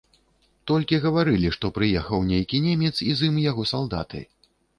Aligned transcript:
Толькі 0.69 0.99
гаварылі, 1.03 1.51
што 1.57 1.65
прыехаў 1.75 2.25
нейкі 2.31 2.63
немец 2.67 2.93
і 3.11 3.15
з 3.21 3.29
ім 3.29 3.39
яго 3.45 3.69
салдаты. 3.75 4.25